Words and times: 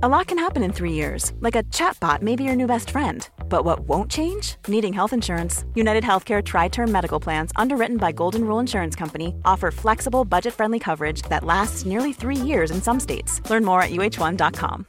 A 0.00 0.08
lot 0.08 0.28
can 0.28 0.38
happen 0.38 0.62
in 0.62 0.72
three 0.72 0.92
years, 0.92 1.32
like 1.40 1.56
a 1.56 1.64
chatbot 1.74 2.22
may 2.22 2.36
be 2.36 2.44
your 2.44 2.54
new 2.54 2.68
best 2.68 2.90
friend. 2.90 3.28
But 3.48 3.64
what 3.64 3.80
won't 3.88 4.08
change? 4.08 4.54
Needing 4.68 4.92
health 4.92 5.12
insurance. 5.12 5.64
United 5.74 6.04
Healthcare 6.04 6.40
Tri 6.40 6.68
Term 6.68 6.92
Medical 6.92 7.18
Plans, 7.18 7.50
underwritten 7.56 7.96
by 7.96 8.12
Golden 8.12 8.44
Rule 8.44 8.60
Insurance 8.60 8.94
Company, 8.94 9.34
offer 9.44 9.72
flexible, 9.72 10.24
budget 10.24 10.54
friendly 10.54 10.78
coverage 10.78 11.22
that 11.22 11.42
lasts 11.42 11.84
nearly 11.84 12.12
three 12.12 12.36
years 12.36 12.70
in 12.70 12.80
some 12.80 13.00
states. 13.00 13.42
Learn 13.50 13.64
more 13.64 13.82
at 13.82 13.90
uh1.com. 13.90 14.86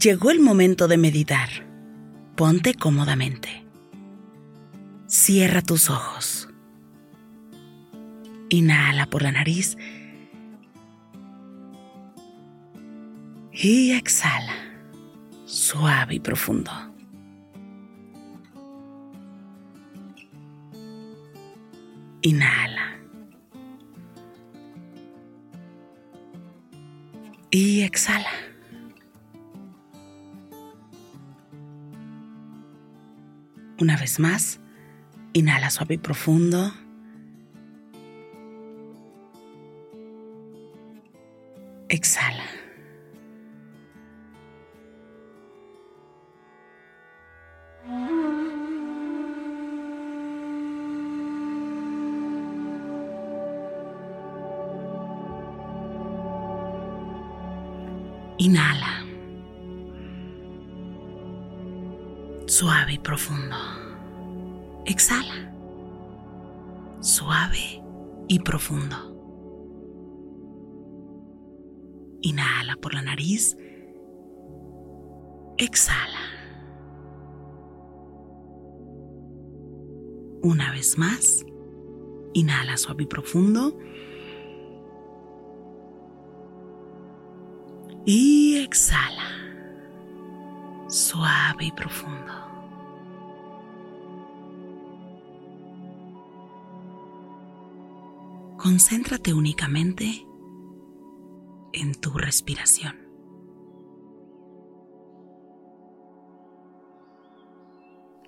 Llegó 0.00 0.32
el 0.32 0.40
momento 0.40 0.88
de 0.88 0.96
meditar. 0.96 1.48
Ponte 2.34 2.74
cómodamente. 2.74 3.64
Cierra 5.06 5.62
tus 5.62 5.88
ojos. 5.88 6.41
Inhala 8.52 9.06
por 9.06 9.22
la 9.22 9.32
nariz 9.32 9.78
y 13.50 13.92
exhala, 13.92 14.52
suave 15.46 16.16
y 16.16 16.20
profundo. 16.20 16.70
Inhala. 22.20 22.98
Y 27.50 27.80
exhala. 27.80 28.28
Una 33.80 33.96
vez 33.96 34.20
más, 34.20 34.60
inhala 35.32 35.70
suave 35.70 35.94
y 35.94 35.98
profundo. 35.98 36.81
Inhala. 58.42 59.06
Suave 62.46 62.94
y 62.94 62.98
profundo. 62.98 63.54
Exhala. 64.84 65.54
Suave 66.98 67.80
y 68.26 68.40
profundo. 68.40 68.96
Inhala 72.22 72.74
por 72.80 72.94
la 72.94 73.02
nariz. 73.02 73.56
Exhala. 75.56 76.18
Una 80.42 80.72
vez 80.72 80.98
más. 80.98 81.46
Inhala 82.32 82.76
suave 82.76 83.04
y 83.04 83.06
profundo. 83.06 83.78
Y 88.04 88.56
exhala. 88.56 89.28
Suave 90.88 91.66
y 91.66 91.72
profundo. 91.72 92.32
Concéntrate 98.58 99.32
únicamente 99.32 100.26
en 101.72 101.94
tu 101.94 102.10
respiración. 102.10 102.96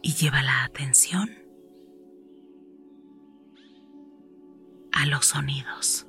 Y 0.03 0.15
lleva 0.15 0.43
la 0.43 0.65
atención 0.65 1.31
a 4.93 5.06
los 5.06 5.26
sonidos. 5.26 6.06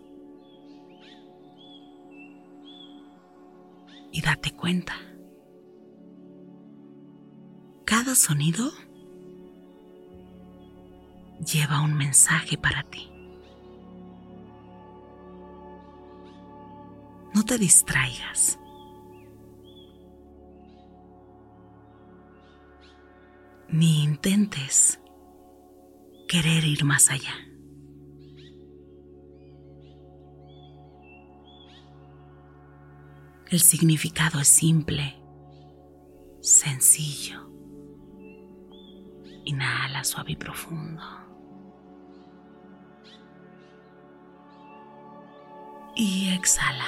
Y 4.15 4.21
date 4.21 4.51
cuenta. 4.51 4.93
Cada 7.83 8.15
sonido 8.15 8.71
lleva 11.45 11.81
un 11.81 11.93
mensaje 11.95 12.57
para 12.57 12.83
ti. 12.83 13.11
No 17.33 17.43
te 17.43 17.57
distraigas. 17.57 18.57
Ni 23.67 24.01
intentes 24.01 25.01
querer 26.29 26.63
ir 26.63 26.85
más 26.85 27.09
allá. 27.09 27.33
El 33.51 33.59
significado 33.59 34.39
es 34.39 34.47
simple, 34.47 35.21
sencillo. 36.41 37.47
Inhala 39.45 40.03
suave 40.03 40.31
y 40.31 40.35
profundo. 40.35 41.03
Y 45.95 46.33
exhala. 46.33 46.87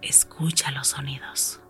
Escucha 0.00 0.70
los 0.70 0.86
sonidos. 0.88 1.60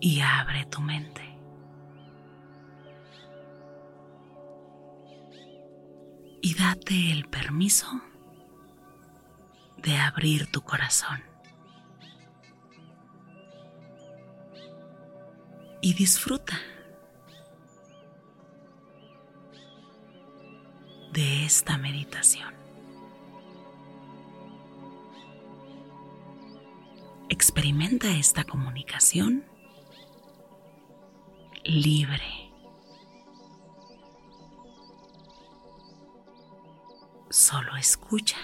Y 0.00 0.20
abre 0.20 0.66
tu 0.66 0.82
mente. 0.82 1.27
Y 6.48 6.54
date 6.54 7.12
el 7.12 7.28
permiso 7.28 7.86
de 9.76 9.98
abrir 9.98 10.50
tu 10.50 10.62
corazón. 10.62 11.22
Y 15.82 15.92
disfruta 15.92 16.58
de 21.12 21.44
esta 21.44 21.76
meditación. 21.76 22.54
Experimenta 27.28 28.08
esta 28.08 28.44
comunicación 28.44 29.44
libre. 31.62 32.37
Solo 37.50 37.76
escucha 37.76 38.36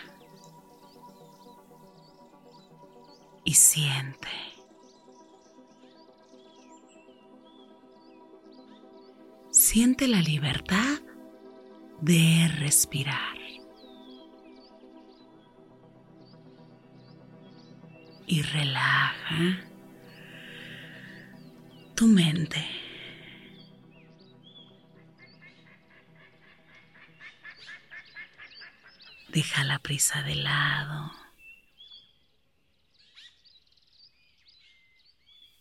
y 3.45 3.53
siente. 3.53 4.31
Siente 9.51 10.09
la 10.09 10.23
libertad 10.23 11.03
de 12.01 12.49
respirar. 12.61 13.37
Y 18.27 18.41
relaja 18.41 19.69
tu 21.95 22.07
mente. 22.07 22.84
Deja 29.35 29.65
la 29.65 29.81
prisa 29.81 30.23
de 30.23 30.37
lado. 30.37 31.11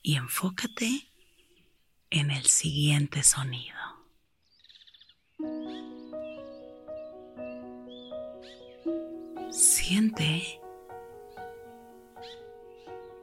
Y 0.03 0.15
enfócate 0.15 1.09
en 2.11 2.29
el 2.29 2.45
siguiente 2.45 3.23
sonido. 3.23 3.75
Siente 9.49 10.61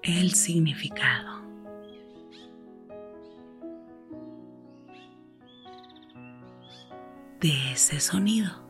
el 0.02 0.34
significado. 0.34 1.38
de 7.40 7.72
ese 7.72 8.00
sonido. 8.00 8.69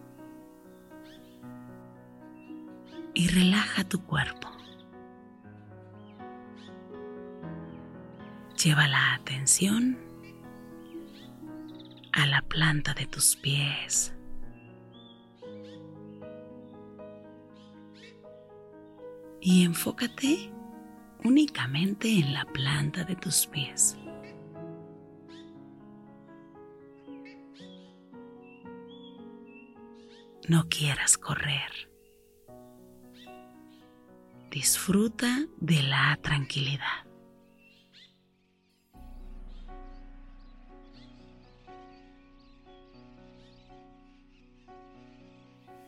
y 3.21 3.29
relaja 3.29 3.85
tu 3.85 4.03
cuerpo. 4.03 4.49
Lleva 8.65 8.89
la 8.89 9.13
atención 9.13 9.99
a 12.13 12.25
la 12.25 12.41
planta 12.41 12.95
de 12.95 13.05
tus 13.05 13.37
pies. 13.37 14.15
Y 19.43 19.65
enfócate 19.65 20.51
únicamente 21.23 22.09
en 22.09 22.33
la 22.33 22.47
planta 22.47 23.05
de 23.05 23.17
tus 23.17 23.47
pies. 23.47 23.99
No 30.49 30.71
quieras 30.71 31.19
correr. 31.19 31.90
Disfruta 34.51 35.47
de 35.61 35.81
la 35.85 36.19
tranquilidad. 36.21 37.07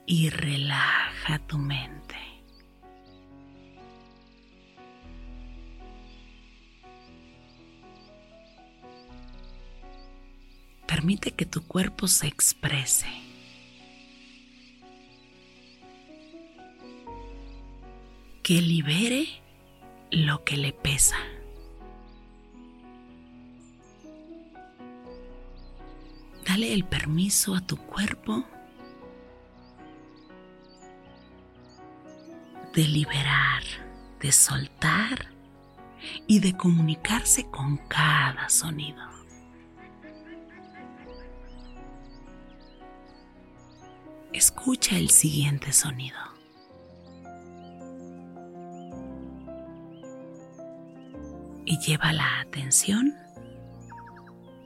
Y 0.06 0.30
relaja 0.30 1.40
tu 1.48 1.58
mente. 1.58 2.16
Permite 10.86 11.32
que 11.32 11.46
tu 11.46 11.66
cuerpo 11.66 12.06
se 12.06 12.28
exprese. 12.28 13.21
Que 18.42 18.60
libere 18.60 19.28
lo 20.10 20.44
que 20.44 20.56
le 20.56 20.72
pesa. 20.72 21.16
Dale 26.44 26.74
el 26.74 26.84
permiso 26.84 27.54
a 27.54 27.60
tu 27.60 27.76
cuerpo 27.76 28.44
de 32.74 32.82
liberar, 32.88 33.62
de 34.20 34.32
soltar 34.32 35.28
y 36.26 36.40
de 36.40 36.56
comunicarse 36.56 37.48
con 37.48 37.76
cada 37.76 38.48
sonido. 38.48 39.02
Escucha 44.32 44.96
el 44.96 45.10
siguiente 45.10 45.72
sonido. 45.72 46.31
Y 51.72 51.78
lleva 51.78 52.12
la 52.12 52.40
atención 52.40 53.16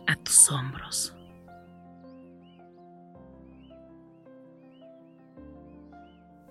a 0.08 0.16
tus 0.16 0.50
hombros. 0.50 1.14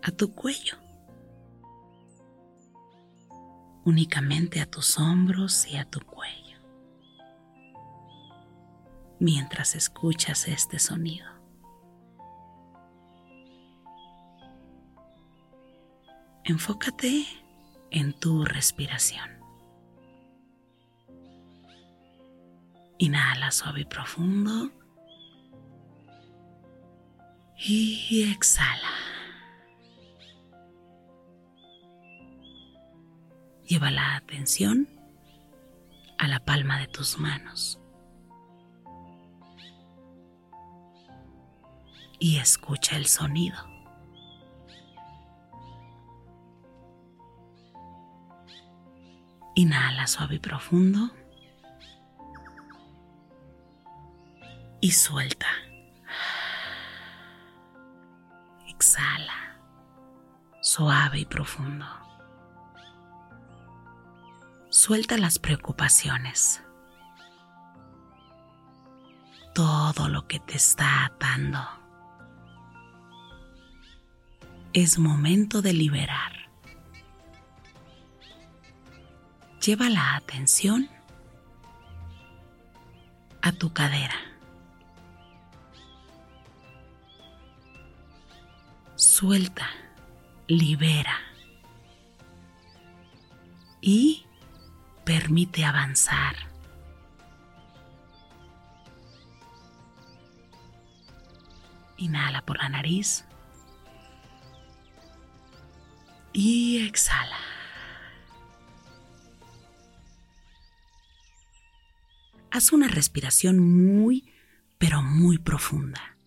A 0.01 0.11
tu 0.11 0.33
cuello. 0.33 0.77
Únicamente 3.83 4.61
a 4.61 4.65
tus 4.65 4.97
hombros 4.97 5.67
y 5.67 5.75
a 5.75 5.83
tu 5.83 5.99
cuello. 5.99 6.57
Mientras 9.19 9.75
escuchas 9.75 10.47
este 10.47 10.79
sonido. 10.79 11.27
Enfócate 16.45 17.25
en 17.91 18.13
tu 18.13 18.45
respiración. 18.45 19.34
Inhala 22.97 23.51
suave 23.51 23.81
y 23.81 23.85
profundo. 23.85 24.71
Y 27.57 28.31
exhala. 28.31 28.89
Lleva 33.67 33.91
la 33.91 34.15
atención 34.15 34.87
a 36.17 36.27
la 36.27 36.39
palma 36.45 36.79
de 36.79 36.87
tus 36.87 37.17
manos. 37.17 37.79
Y 42.19 42.37
escucha 42.37 42.95
el 42.95 43.07
sonido. 43.07 43.57
Inhala 49.55 50.07
suave 50.07 50.35
y 50.35 50.39
profundo. 50.39 51.11
Y 54.85 54.91
suelta. 54.91 55.47
Exhala, 58.67 59.57
suave 60.61 61.21
y 61.21 61.25
profundo. 61.25 61.87
Suelta 64.69 65.17
las 65.17 65.39
preocupaciones. 65.39 66.61
Todo 69.55 70.07
lo 70.07 70.27
que 70.27 70.39
te 70.39 70.55
está 70.55 71.05
atando. 71.05 71.67
Es 74.73 74.99
momento 74.99 75.63
de 75.63 75.73
liberar. 75.73 76.47
Lleva 79.65 79.89
la 79.89 80.15
atención 80.15 80.87
a 83.41 83.51
tu 83.51 83.73
cadera. 83.73 84.24
Suelta, 89.15 89.69
libera 90.49 91.17
y 93.79 94.25
permite 95.05 95.63
avanzar. 95.63 96.35
Inhala 101.95 102.41
por 102.41 102.57
la 102.57 102.67
nariz 102.67 103.23
y 106.33 106.85
exhala. 106.85 107.39
Haz 112.51 112.73
una 112.73 112.89
respiración 112.89 113.59
muy, 113.59 114.29
pero 114.77 115.01
muy 115.01 115.37
profunda. 115.37 116.17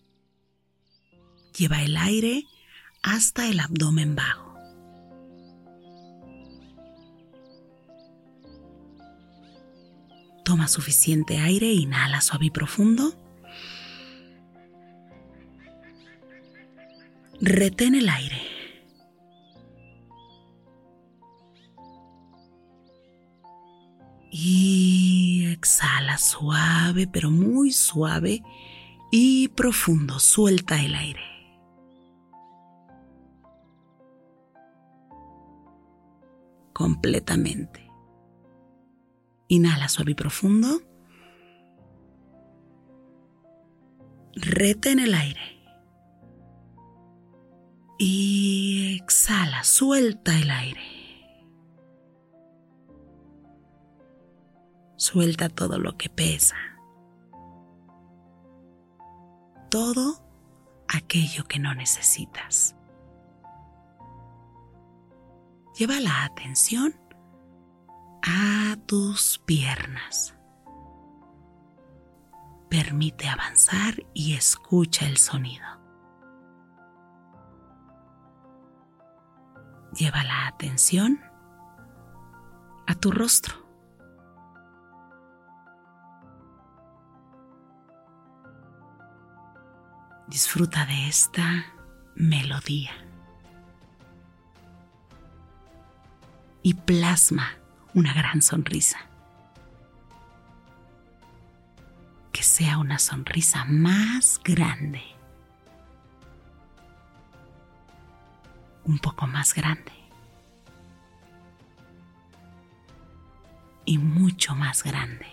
Lleva 1.55 1.83
el 1.83 1.95
aire 1.95 2.47
hasta 3.01 3.47
el 3.47 3.59
abdomen 3.59 4.15
bajo. 4.15 4.49
Toma 10.43 10.67
suficiente 10.67 11.37
aire, 11.37 11.71
inhala 11.71 12.21
suave 12.21 12.47
y 12.47 12.49
profundo. 12.49 13.13
Retén 17.39 17.95
el 17.95 18.09
aire. 18.09 18.41
Y 24.31 25.45
exhala 25.51 26.17
suave, 26.17 27.07
pero 27.07 27.29
muy 27.31 27.71
suave 27.71 28.41
y 29.11 29.49
profundo. 29.49 30.19
Suelta 30.19 30.83
el 30.83 30.95
aire. 30.95 31.28
Completamente. 36.79 37.91
Inhala 39.49 39.89
suave 39.89 40.11
y 40.11 40.15
profundo. 40.15 40.81
Retén 44.33 44.99
el 44.99 45.13
aire. 45.13 45.59
Y 47.97 48.95
exhala, 48.95 49.65
suelta 49.65 50.39
el 50.39 50.49
aire. 50.49 50.81
Suelta 54.95 55.49
todo 55.49 55.79
lo 55.79 55.97
que 55.97 56.07
pesa. 56.07 56.55
Todo 59.69 60.23
aquello 60.87 61.43
que 61.43 61.59
no 61.59 61.75
necesitas 61.75 62.78
Lleva 65.79 66.01
la 66.01 66.25
atención 66.25 66.93
a 68.21 68.75
tus 68.85 69.39
piernas. 69.45 70.35
Permite 72.69 73.29
avanzar 73.29 73.93
y 74.13 74.33
escucha 74.33 75.05
el 75.07 75.15
sonido. 75.15 75.65
Lleva 79.93 80.21
la 80.25 80.47
atención 80.47 81.21
a 82.85 82.95
tu 82.95 83.11
rostro. 83.11 83.55
Disfruta 90.27 90.85
de 90.85 91.07
esta 91.07 91.67
melodía. 92.15 93.08
Y 96.61 96.73
plasma 96.73 97.53
una 97.93 98.13
gran 98.13 98.41
sonrisa. 98.41 98.99
Que 102.31 102.43
sea 102.43 102.77
una 102.77 102.99
sonrisa 102.99 103.65
más 103.65 104.39
grande. 104.43 105.01
Un 108.83 108.99
poco 108.99 109.27
más 109.27 109.53
grande. 109.53 109.91
Y 113.85 113.97
mucho 113.97 114.55
más 114.55 114.83
grande. 114.83 115.27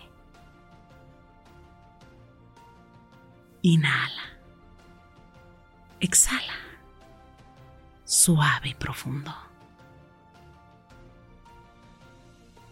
Inhala. 3.61 4.23
Exhala. 5.99 6.53
Suave 8.05 8.69
y 8.69 8.73
profundo. 8.75 9.46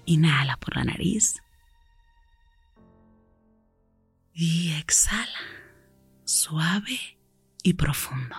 Inhala 0.06 0.58
por 0.58 0.76
la 0.76 0.84
nariz. 0.84 1.42
Y 4.34 4.72
exhala. 4.74 5.40
Suave 6.24 7.00
y 7.64 7.74
profundo. 7.74 8.36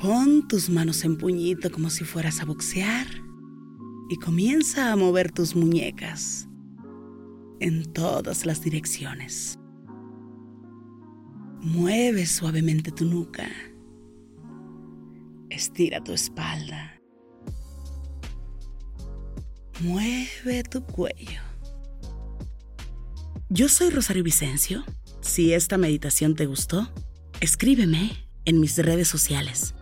Pon 0.00 0.46
tus 0.46 0.70
manos 0.70 1.04
en 1.04 1.16
puñito 1.16 1.72
como 1.72 1.90
si 1.90 2.04
fueras 2.04 2.40
a 2.40 2.44
boxear 2.44 3.08
y 4.08 4.16
comienza 4.16 4.92
a 4.92 4.96
mover 4.96 5.32
tus 5.32 5.56
muñecas 5.56 6.48
en 7.58 7.92
todas 7.92 8.46
las 8.46 8.62
direcciones. 8.62 9.57
Mueve 11.60 12.24
suavemente 12.26 12.92
tu 12.92 13.04
nuca. 13.04 13.48
Estira 15.50 16.02
tu 16.02 16.12
espalda. 16.12 17.00
Mueve 19.80 20.62
tu 20.70 20.84
cuello. 20.84 21.40
Yo 23.48 23.68
soy 23.68 23.90
Rosario 23.90 24.22
Vicencio. 24.22 24.84
Si 25.20 25.52
esta 25.52 25.78
meditación 25.78 26.36
te 26.36 26.46
gustó, 26.46 26.88
escríbeme 27.40 28.28
en 28.44 28.60
mis 28.60 28.78
redes 28.78 29.08
sociales. 29.08 29.74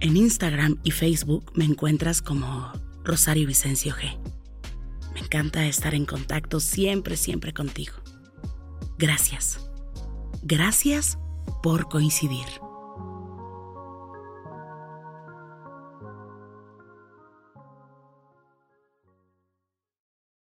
En 0.00 0.16
Instagram 0.16 0.78
y 0.82 0.92
Facebook 0.92 1.52
me 1.54 1.64
encuentras 1.64 2.22
como 2.22 2.72
Rosario 3.04 3.46
Vicencio 3.46 3.94
G. 3.94 4.18
Me 5.12 5.20
encanta 5.20 5.66
estar 5.66 5.94
en 5.94 6.06
contacto 6.06 6.58
siempre, 6.58 7.18
siempre 7.18 7.52
contigo. 7.52 7.94
Gracias. 8.96 9.67
Gracias 10.50 11.18
por 11.62 11.90
coincidir. 11.90 12.46